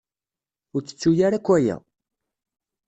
[0.73, 1.75] Ur ttettu ara akk aya.